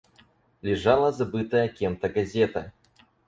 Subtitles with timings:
[0.63, 2.73] Лежала забытая кем-то газета.